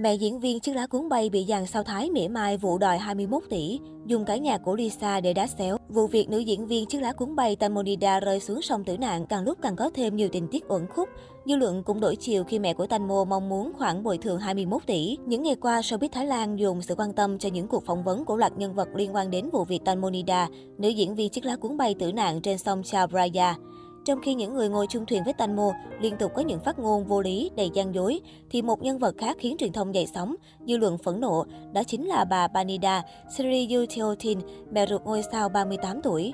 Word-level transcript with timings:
Mẹ 0.00 0.14
diễn 0.14 0.40
viên 0.40 0.60
chiếc 0.60 0.76
lá 0.76 0.86
cuốn 0.86 1.08
bay 1.08 1.30
bị 1.30 1.44
dàn 1.48 1.66
sao 1.66 1.82
thái 1.82 2.10
mỉa 2.10 2.28
mai 2.28 2.56
vụ 2.56 2.78
đòi 2.78 2.98
21 2.98 3.42
tỷ, 3.50 3.80
dùng 4.06 4.24
cả 4.24 4.36
nhà 4.36 4.58
của 4.58 4.76
Lisa 4.76 5.20
để 5.20 5.32
đá 5.32 5.46
xéo. 5.46 5.76
Vụ 5.88 6.06
việc 6.06 6.30
nữ 6.30 6.38
diễn 6.38 6.66
viên 6.66 6.86
chiếc 6.86 7.02
lá 7.02 7.12
cuốn 7.12 7.36
bay 7.36 7.56
Tamonida 7.56 8.20
rơi 8.20 8.40
xuống 8.40 8.62
sông 8.62 8.84
tử 8.84 8.96
nạn 8.96 9.26
càng 9.26 9.44
lúc 9.44 9.58
càng 9.62 9.76
có 9.76 9.90
thêm 9.94 10.16
nhiều 10.16 10.28
tình 10.32 10.48
tiết 10.48 10.64
uẩn 10.68 10.86
khúc. 10.86 11.08
Dư 11.46 11.56
luận 11.56 11.82
cũng 11.82 12.00
đổi 12.00 12.16
chiều 12.16 12.44
khi 12.44 12.58
mẹ 12.58 12.74
của 12.74 12.86
Tanmo 12.86 13.24
mong 13.24 13.48
muốn 13.48 13.72
khoản 13.78 14.02
bồi 14.02 14.18
thường 14.18 14.38
21 14.38 14.82
tỷ. 14.86 15.16
Những 15.26 15.42
ngày 15.42 15.56
qua, 15.60 15.80
showbiz 15.80 16.08
Thái 16.12 16.26
Lan 16.26 16.58
dùng 16.58 16.82
sự 16.82 16.94
quan 16.94 17.12
tâm 17.12 17.38
cho 17.38 17.48
những 17.48 17.68
cuộc 17.68 17.86
phỏng 17.86 18.04
vấn 18.04 18.24
của 18.24 18.36
loạt 18.36 18.52
nhân 18.56 18.74
vật 18.74 18.88
liên 18.94 19.14
quan 19.14 19.30
đến 19.30 19.50
vụ 19.52 19.64
việc 19.64 19.84
Tamonida, 19.84 20.48
nữ 20.78 20.88
diễn 20.88 21.14
viên 21.14 21.30
chiếc 21.30 21.44
lá 21.44 21.56
cuốn 21.56 21.76
bay 21.76 21.94
tử 21.98 22.12
nạn 22.12 22.40
trên 22.40 22.58
sông 22.58 22.82
Chao 22.82 23.06
Phraya. 23.06 23.54
Trong 24.08 24.20
khi 24.20 24.34
những 24.34 24.54
người 24.54 24.68
ngồi 24.68 24.86
chung 24.86 25.06
thuyền 25.06 25.24
với 25.24 25.32
Tanmo 25.32 25.72
liên 26.00 26.16
tục 26.16 26.32
có 26.34 26.42
những 26.42 26.60
phát 26.60 26.78
ngôn 26.78 27.04
vô 27.04 27.20
lý, 27.20 27.50
đầy 27.56 27.70
gian 27.74 27.94
dối, 27.94 28.20
thì 28.50 28.62
một 28.62 28.82
nhân 28.82 28.98
vật 28.98 29.14
khác 29.18 29.36
khiến 29.40 29.56
truyền 29.58 29.72
thông 29.72 29.94
dậy 29.94 30.06
sóng, 30.14 30.34
dư 30.66 30.76
luận 30.76 30.98
phẫn 30.98 31.20
nộ, 31.20 31.44
đó 31.72 31.82
chính 31.86 32.06
là 32.06 32.24
bà 32.24 32.48
Banida 32.48 33.02
Sri 33.36 33.74
Yuteotin, 33.74 34.38
mẹ 34.70 34.86
ruột 34.86 35.02
ngôi 35.04 35.22
sao 35.32 35.48
38 35.48 36.02
tuổi. 36.02 36.32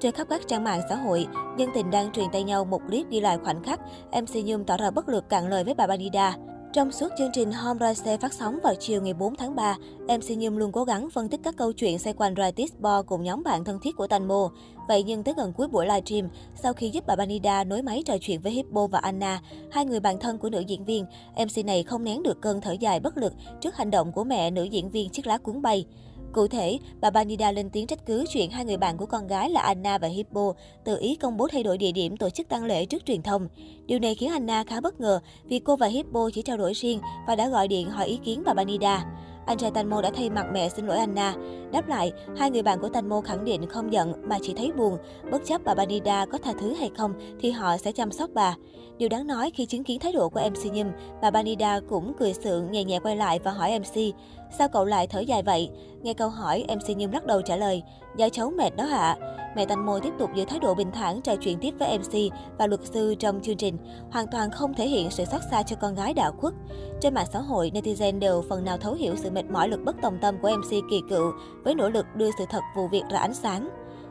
Trên 0.00 0.12
khắp 0.12 0.26
các 0.30 0.40
trang 0.46 0.64
mạng 0.64 0.80
xã 0.88 0.96
hội, 0.96 1.26
dân 1.58 1.70
tình 1.74 1.90
đang 1.90 2.12
truyền 2.12 2.26
tay 2.32 2.42
nhau 2.42 2.64
một 2.64 2.80
clip 2.88 3.10
ghi 3.10 3.20
lại 3.20 3.38
khoảnh 3.44 3.62
khắc 3.62 3.80
MC 4.12 4.44
Nhung 4.44 4.64
tỏ 4.64 4.76
ra 4.76 4.90
bất 4.90 5.08
lực 5.08 5.28
cạn 5.28 5.48
lời 5.48 5.64
với 5.64 5.74
bà 5.74 5.86
Banida. 5.86 6.36
Trong 6.74 6.92
suốt 6.92 7.08
chương 7.18 7.30
trình 7.32 7.52
Home 7.52 7.94
Rise 7.94 8.16
phát 8.16 8.32
sóng 8.32 8.58
vào 8.62 8.74
chiều 8.74 9.02
ngày 9.02 9.14
4 9.14 9.36
tháng 9.36 9.56
3, 9.56 9.76
MC 10.00 10.38
Nhung 10.38 10.58
luôn 10.58 10.72
cố 10.72 10.84
gắng 10.84 11.10
phân 11.10 11.28
tích 11.28 11.40
các 11.44 11.56
câu 11.56 11.72
chuyện 11.72 11.98
xoay 11.98 12.14
quanh 12.14 12.34
Ritis 12.36 12.72
Bo 12.78 13.02
cùng 13.02 13.22
nhóm 13.22 13.42
bạn 13.42 13.64
thân 13.64 13.78
thiết 13.82 13.96
của 13.96 14.06
Tanmo. 14.06 14.50
Vậy 14.88 15.02
nhưng 15.02 15.22
tới 15.22 15.34
gần 15.36 15.52
cuối 15.52 15.68
buổi 15.68 15.86
livestream, 15.86 16.28
sau 16.54 16.72
khi 16.72 16.90
giúp 16.90 17.04
bà 17.06 17.16
Banida 17.16 17.64
nối 17.64 17.82
máy 17.82 18.02
trò 18.06 18.16
chuyện 18.20 18.40
với 18.40 18.52
Hippo 18.52 18.86
và 18.86 18.98
Anna, 18.98 19.40
hai 19.72 19.84
người 19.84 20.00
bạn 20.00 20.18
thân 20.20 20.38
của 20.38 20.50
nữ 20.50 20.60
diễn 20.60 20.84
viên, 20.84 21.04
MC 21.36 21.64
này 21.64 21.82
không 21.82 22.04
nén 22.04 22.22
được 22.22 22.40
cơn 22.40 22.60
thở 22.60 22.72
dài 22.72 23.00
bất 23.00 23.16
lực 23.16 23.32
trước 23.60 23.76
hành 23.76 23.90
động 23.90 24.12
của 24.12 24.24
mẹ 24.24 24.50
nữ 24.50 24.64
diễn 24.64 24.90
viên 24.90 25.10
chiếc 25.10 25.26
lá 25.26 25.38
cuốn 25.38 25.62
bay. 25.62 25.86
Cụ 26.34 26.46
thể, 26.46 26.78
bà 27.00 27.10
Banida 27.10 27.52
lên 27.52 27.70
tiếng 27.70 27.86
trách 27.86 28.06
cứ 28.06 28.24
chuyện 28.28 28.50
hai 28.50 28.64
người 28.64 28.76
bạn 28.76 28.96
của 28.96 29.06
con 29.06 29.26
gái 29.26 29.50
là 29.50 29.60
Anna 29.60 29.98
và 29.98 30.08
Hippo 30.08 30.52
tự 30.84 30.98
ý 31.00 31.16
công 31.16 31.36
bố 31.36 31.48
thay 31.48 31.62
đổi 31.62 31.78
địa 31.78 31.92
điểm 31.92 32.16
tổ 32.16 32.30
chức 32.30 32.48
tang 32.48 32.64
lễ 32.64 32.84
trước 32.84 33.06
truyền 33.06 33.22
thông. 33.22 33.48
Điều 33.86 33.98
này 33.98 34.14
khiến 34.14 34.30
Anna 34.30 34.64
khá 34.64 34.80
bất 34.80 35.00
ngờ 35.00 35.20
vì 35.44 35.58
cô 35.58 35.76
và 35.76 35.86
Hippo 35.86 36.30
chỉ 36.34 36.42
trao 36.42 36.56
đổi 36.56 36.72
riêng 36.72 37.00
và 37.26 37.36
đã 37.36 37.48
gọi 37.48 37.68
điện 37.68 37.90
hỏi 37.90 38.06
ý 38.06 38.18
kiến 38.24 38.42
bà 38.46 38.54
Banida. 38.54 39.04
Anh 39.46 39.58
trai 39.58 39.70
Tanmo 39.70 40.02
đã 40.02 40.10
thay 40.16 40.30
mặt 40.30 40.46
mẹ 40.52 40.68
xin 40.68 40.86
lỗi 40.86 40.98
Anna. 40.98 41.34
Đáp 41.72 41.88
lại, 41.88 42.12
hai 42.36 42.50
người 42.50 42.62
bạn 42.62 42.80
của 42.80 42.88
Tanmo 42.88 43.20
khẳng 43.20 43.44
định 43.44 43.66
không 43.66 43.92
giận 43.92 44.12
mà 44.28 44.38
chỉ 44.42 44.54
thấy 44.56 44.72
buồn. 44.72 44.98
Bất 45.30 45.42
chấp 45.46 45.60
bà 45.64 45.74
Banida 45.74 46.26
có 46.26 46.38
tha 46.38 46.52
thứ 46.60 46.74
hay 46.74 46.90
không 46.96 47.14
thì 47.40 47.50
họ 47.50 47.76
sẽ 47.76 47.92
chăm 47.92 48.12
sóc 48.12 48.30
bà. 48.34 48.56
Điều 48.98 49.08
đáng 49.08 49.26
nói 49.26 49.50
khi 49.54 49.66
chứng 49.66 49.84
kiến 49.84 50.00
thái 50.00 50.12
độ 50.12 50.28
của 50.28 50.40
MC 50.50 50.72
Nhâm, 50.72 50.86
bà 51.22 51.30
Banida 51.30 51.80
cũng 51.88 52.12
cười 52.18 52.34
sượng 52.34 52.70
nhẹ 52.70 52.84
nhẹ 52.84 52.98
quay 52.98 53.16
lại 53.16 53.38
và 53.44 53.50
hỏi 53.50 53.78
MC, 53.78 54.14
sao 54.58 54.68
cậu 54.68 54.84
lại 54.84 55.06
thở 55.06 55.20
dài 55.20 55.42
vậy? 55.42 55.70
Nghe 56.02 56.14
câu 56.14 56.28
hỏi, 56.28 56.64
MC 56.68 56.96
Nhung 56.96 57.12
lắc 57.12 57.26
đầu 57.26 57.42
trả 57.42 57.56
lời, 57.56 57.82
do 58.16 58.28
cháu 58.28 58.50
mệt 58.50 58.76
đó 58.76 58.86
ạ. 58.90 59.16
Mẹ 59.56 59.66
Tanmo 59.66 59.98
tiếp 59.98 60.12
tục 60.18 60.30
giữ 60.34 60.44
thái 60.44 60.58
độ 60.58 60.74
bình 60.74 60.92
thản 60.92 61.20
trò 61.20 61.36
chuyện 61.36 61.58
tiếp 61.60 61.74
với 61.78 61.98
MC 61.98 62.36
và 62.58 62.66
luật 62.66 62.80
sư 62.84 63.14
trong 63.18 63.40
chương 63.42 63.56
trình, 63.56 63.76
hoàn 64.10 64.26
toàn 64.26 64.50
không 64.50 64.74
thể 64.74 64.88
hiện 64.88 65.10
sự 65.10 65.24
xót 65.24 65.40
xa 65.50 65.62
cho 65.62 65.76
con 65.76 65.94
gái 65.94 66.14
đạo 66.14 66.32
khuất. 66.40 66.54
Trên 67.00 67.14
mạng 67.14 67.26
xã 67.32 67.38
hội, 67.38 67.70
netizen 67.74 68.18
đều 68.18 68.42
phần 68.48 68.64
nào 68.64 68.78
thấu 68.78 68.94
hiểu 68.94 69.14
sự 69.16 69.30
mệt 69.30 69.44
mỏi 69.50 69.68
lực 69.68 69.80
bất 69.84 69.96
tòng 70.02 70.18
tâm 70.20 70.34
của 70.42 70.50
MC 70.58 70.70
kỳ 70.70 71.00
cựu 71.10 71.32
với 71.64 71.74
nỗ 71.74 71.88
lực 71.88 72.06
đưa 72.16 72.30
sự 72.38 72.44
thật 72.50 72.62
vụ 72.76 72.88
việc 72.88 73.02
ra 73.10 73.18
ánh 73.18 73.34
sáng. 73.34 73.68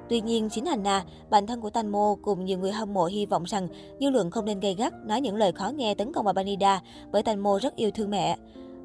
Tuy 0.09 0.21
nhiên, 0.21 0.49
chính 0.49 0.66
Anna, 0.66 1.03
bản 1.30 1.47
thân 1.47 1.61
của 1.61 1.69
Tanmo 1.69 2.16
cùng 2.21 2.45
nhiều 2.45 2.59
người 2.59 2.71
hâm 2.71 2.94
mộ 2.94 3.05
hy 3.05 3.25
vọng 3.25 3.44
rằng 3.44 3.67
dư 3.99 4.09
luận 4.09 4.31
không 4.31 4.45
nên 4.45 4.59
gây 4.59 4.73
gắt, 4.73 4.94
nói 5.05 5.21
những 5.21 5.36
lời 5.36 5.52
khó 5.52 5.69
nghe 5.75 5.94
tấn 5.94 6.14
công 6.14 6.25
bà 6.25 6.33
Banida 6.33 6.81
bởi 7.11 7.23
Tanmo 7.23 7.59
rất 7.59 7.75
yêu 7.75 7.91
thương 7.91 8.09
mẹ. 8.09 8.38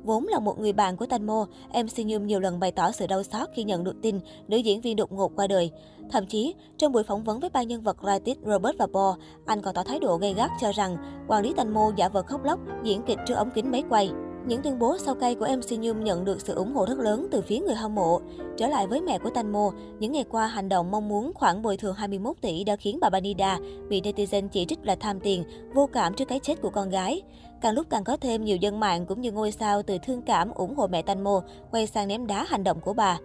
Vốn 0.05 0.27
là 0.27 0.39
một 0.39 0.59
người 0.59 0.73
bạn 0.73 0.97
của 0.97 1.07
Tanmo, 1.07 1.47
MC 1.69 2.07
Nhung 2.07 2.27
nhiều 2.27 2.41
lần 2.41 2.61
bày 2.61 2.73
tỏ 2.73 2.91
sự 2.91 3.07
đau 3.07 3.23
xót 3.23 3.49
khi 3.55 3.65
nhận 3.65 3.85
được 3.85 4.03
tin 4.03 4.21
nữ 4.49 4.57
diễn 4.57 4.81
viên 4.81 4.97
đột 4.97 5.13
ngột 5.13 5.33
qua 5.37 5.47
đời. 5.47 5.71
Thậm 6.11 6.27
chí, 6.27 6.55
trong 6.77 6.93
buổi 6.93 7.03
phỏng 7.03 7.25
vấn 7.25 7.41
với 7.41 7.51
ba 7.51 7.63
nhân 7.63 7.83
vật 7.83 7.97
Ratit, 8.03 8.39
Robert 8.47 8.79
và 8.79 8.87
Paul, 8.95 9.20
anh 9.47 9.63
còn 9.63 9.75
tỏ 9.75 9.83
thái 9.83 9.98
độ 9.98 10.17
gay 10.17 10.35
gắt 10.35 10.51
cho 10.61 10.73
rằng 10.73 10.97
quản 11.29 11.42
lý 11.42 11.53
Tanmo 11.57 11.92
giả 11.97 12.08
vờ 12.08 12.23
khóc 12.23 12.45
lóc, 12.45 12.61
diễn 12.83 13.03
kịch 13.03 13.19
trước 13.27 13.35
ống 13.35 13.51
kính 13.55 13.70
máy 13.70 13.83
quay. 13.91 14.11
Những 14.47 14.63
tuyên 14.63 14.79
bố 14.79 14.98
sau 14.98 15.14
cây 15.14 15.35
của 15.35 15.47
MC 15.57 15.79
Nhung 15.79 16.05
nhận 16.05 16.25
được 16.25 16.41
sự 16.41 16.55
ủng 16.55 16.75
hộ 16.75 16.87
rất 16.87 16.98
lớn 16.98 17.29
từ 17.31 17.41
phía 17.41 17.58
người 17.58 17.75
hâm 17.75 17.95
mộ. 17.95 18.20
Trở 18.57 18.67
lại 18.67 18.87
với 18.87 19.01
mẹ 19.01 19.19
của 19.19 19.31
Tanmo, 19.31 19.70
những 19.98 20.13
ngày 20.13 20.25
qua 20.31 20.47
hành 20.47 20.69
động 20.69 20.91
mong 20.91 21.08
muốn 21.08 21.33
khoản 21.35 21.63
bồi 21.63 21.77
thường 21.77 21.95
21 21.95 22.37
tỷ 22.41 22.64
đã 22.64 22.77
khiến 22.77 22.98
bà 23.01 23.11
Banida 23.11 23.58
bị 23.89 24.01
netizen 24.01 24.48
chỉ 24.48 24.64
trích 24.64 24.79
là 24.83 24.95
tham 24.95 25.20
tiền, 25.20 25.45
vô 25.75 25.89
cảm 25.92 26.14
trước 26.14 26.29
cái 26.29 26.41
chết 26.42 26.63
của 26.63 26.70
con 26.70 26.91
gái. 26.91 27.23
Càng 27.61 27.74
lúc 27.74 27.86
càng 27.91 28.05
có 28.05 28.17
thêm 28.17 28.45
nhiều 28.45 28.57
dân 28.57 28.80
mạng 28.80 29.07
cũng 29.07 29.20
như 29.20 29.33
ngôi 29.33 29.52
sao 29.52 29.83
từ 29.83 29.98
thương 29.98 30.23
cảm 30.23 30.51
ủng 30.51 30.74
hộ 30.77 30.86
mẹ 30.86 31.02
Tanmo 31.02 31.41
quay 31.70 31.86
sang 31.86 32.08
ném 32.08 32.27
đá 32.27 32.45
hành 32.48 32.64
động 32.64 32.80
của 32.80 32.92
bà. 32.92 33.19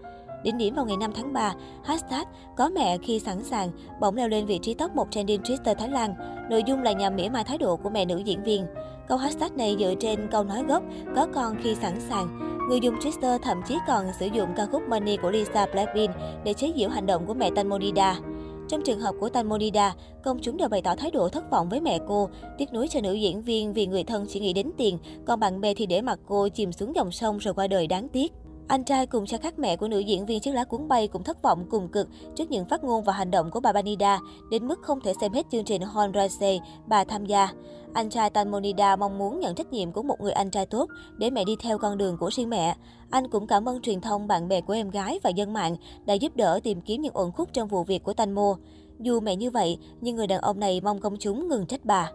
Đỉnh 0.44 0.57
điểm 0.57 0.75
vào 0.75 0.85
ngày 0.85 0.97
5 0.97 1.11
tháng 1.16 1.33
3, 1.33 1.53
hashtag 1.83 2.23
có 2.57 2.69
mẹ 2.69 2.97
khi 2.97 3.19
sẵn 3.19 3.44
sàng 3.44 3.69
bỗng 3.99 4.16
leo 4.16 4.27
lên 4.27 4.45
vị 4.45 4.59
trí 4.61 4.73
top 4.73 4.95
1 4.95 5.07
trending 5.11 5.41
Twitter 5.41 5.75
Thái 5.75 5.89
Lan. 5.89 6.16
Nội 6.49 6.63
dung 6.63 6.83
là 6.83 6.91
nhằm 6.91 7.16
mỉa 7.16 7.29
mai 7.29 7.44
thái 7.44 7.57
độ 7.57 7.77
của 7.77 7.89
mẹ 7.89 8.05
nữ 8.05 8.17
diễn 8.17 8.44
viên. 8.44 8.66
Câu 9.07 9.17
hashtag 9.17 9.57
này 9.57 9.75
dựa 9.79 9.94
trên 9.99 10.27
câu 10.31 10.44
nói 10.44 10.63
gốc 10.63 10.83
có 11.15 11.27
con 11.33 11.55
khi 11.63 11.75
sẵn 11.75 12.00
sàng. 12.09 12.39
Người 12.69 12.79
dùng 12.79 13.00
Twitter 13.00 13.38
thậm 13.38 13.61
chí 13.67 13.77
còn 13.88 14.05
sử 14.19 14.25
dụng 14.25 14.50
ca 14.55 14.65
khúc 14.65 14.81
Money 14.89 15.17
của 15.17 15.31
Lisa 15.31 15.65
Blackpink 15.73 16.11
để 16.44 16.53
chế 16.53 16.73
giễu 16.75 16.89
hành 16.89 17.05
động 17.05 17.25
của 17.25 17.33
mẹ 17.33 17.50
Tanmonida. 17.55 18.19
Trong 18.68 18.81
trường 18.81 19.00
hợp 19.00 19.16
của 19.19 19.29
Tanmonida, 19.29 19.96
công 20.24 20.40
chúng 20.41 20.57
đều 20.57 20.69
bày 20.69 20.81
tỏ 20.81 20.96
thái 20.96 21.12
độ 21.12 21.29
thất 21.29 21.51
vọng 21.51 21.69
với 21.69 21.81
mẹ 21.81 22.00
cô, 22.07 22.29
tiếc 22.57 22.74
nuối 22.74 22.88
cho 22.88 23.01
nữ 23.01 23.13
diễn 23.13 23.41
viên 23.41 23.74
vì 23.74 23.85
người 23.85 24.03
thân 24.03 24.25
chỉ 24.29 24.40
nghĩ 24.40 24.53
đến 24.53 24.72
tiền, 24.78 24.97
còn 25.25 25.40
bạn 25.40 25.62
bè 25.62 25.74
thì 25.74 25.85
để 25.85 26.01
mặc 26.01 26.19
cô 26.28 26.47
chìm 26.47 26.72
xuống 26.72 26.96
dòng 26.96 27.12
sông 27.12 27.38
rồi 27.38 27.53
qua 27.53 27.68
đời 27.68 27.88
đáng 27.88 28.09
tiếc. 28.09 28.31
Anh 28.68 28.84
trai 28.84 29.06
cùng 29.06 29.25
cha 29.25 29.38
khác 29.38 29.59
mẹ 29.59 29.75
của 29.75 29.88
nữ 29.88 30.00
diễn 30.00 30.25
viên 30.25 30.40
chiếc 30.40 30.51
lá 30.51 30.63
cuốn 30.63 30.88
bay 30.88 31.07
cũng 31.07 31.24
thất 31.24 31.41
vọng 31.41 31.66
cùng 31.69 31.88
cực 31.88 32.07
trước 32.35 32.51
những 32.51 32.66
phát 32.66 32.84
ngôn 32.84 33.03
và 33.03 33.13
hành 33.13 33.31
động 33.31 33.51
của 33.51 33.59
bà 33.59 33.74
Banida, 33.74 34.19
đến 34.51 34.68
mức 34.68 34.79
không 34.81 35.00
thể 35.01 35.13
xem 35.22 35.34
hết 35.34 35.46
chương 35.51 35.63
trình 35.63 35.81
Honrase 35.81 36.59
bà 36.88 37.03
tham 37.03 37.25
gia. 37.25 37.50
Anh 37.94 38.09
trai 38.09 38.29
Tanmonida 38.29 38.96
mong 38.96 39.18
muốn 39.18 39.40
nhận 39.40 39.56
trách 39.56 39.74
nhiệm 39.74 39.91
của 39.91 40.03
một 40.03 40.22
người 40.22 40.31
anh 40.31 40.51
trai 40.51 40.66
tốt 40.66 40.90
để 41.18 41.29
mẹ 41.29 41.44
đi 41.44 41.56
theo 41.59 41.78
con 41.78 41.97
đường 41.97 42.18
của 42.18 42.29
riêng 42.34 42.50
mẹ. 42.50 42.75
Anh 43.09 43.29
cũng 43.29 43.47
cảm 43.47 43.69
ơn 43.69 43.81
truyền 43.81 44.01
thông, 44.01 44.28
bạn 44.28 44.47
bè 44.47 44.62
của 44.62 44.74
em 44.74 44.90
gái 44.90 45.19
và 45.24 45.30
dân 45.30 45.53
mạng 45.53 45.75
đã 46.06 46.13
giúp 46.13 46.35
đỡ 46.35 46.59
tìm 46.63 46.81
kiếm 46.81 47.01
những 47.01 47.13
ổn 47.13 47.31
khúc 47.31 47.50
trong 47.53 47.68
vụ 47.68 47.84
việc 47.84 48.03
của 48.03 48.13
Tanmo. 48.13 48.56
Dù 49.00 49.19
mẹ 49.19 49.35
như 49.35 49.51
vậy, 49.51 49.78
nhưng 50.01 50.16
người 50.16 50.28
đàn 50.28 50.41
ông 50.41 50.59
này 50.59 50.81
mong 50.81 51.00
công 51.00 51.18
chúng 51.19 51.47
ngừng 51.47 51.66
trách 51.66 51.85
bà. 51.85 52.12